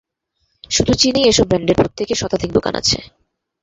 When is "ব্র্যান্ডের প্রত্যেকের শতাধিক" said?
1.47-2.49